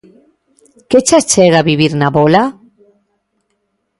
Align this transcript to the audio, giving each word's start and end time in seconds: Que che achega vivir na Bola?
Que 0.89 0.99
che 1.05 1.15
achega 1.19 1.67
vivir 1.69 1.91
na 1.99 2.09
Bola? 2.15 2.43